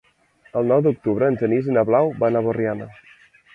[0.61, 2.91] El nou d'octubre en Genís i na Blau van a Borriana.